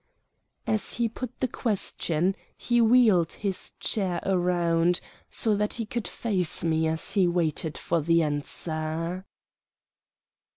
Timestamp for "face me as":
6.07-7.11